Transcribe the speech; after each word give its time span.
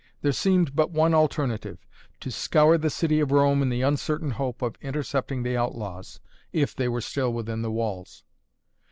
There 0.23 0.31
seemed 0.31 0.75
but 0.75 0.89
one 0.89 1.13
alternative; 1.13 1.85
to 2.21 2.31
scour 2.31 2.75
the 2.79 2.89
city 2.89 3.19
of 3.19 3.29
Rome 3.31 3.61
in 3.61 3.69
the 3.69 3.83
uncertain 3.83 4.31
hope 4.31 4.63
of 4.63 4.75
intercepting 4.81 5.43
the 5.43 5.55
outlaws, 5.55 6.19
if 6.51 6.75
they 6.75 6.87
were 6.89 7.01
still 7.01 7.31
within 7.31 7.61
the 7.61 7.69
walls. 7.69 8.23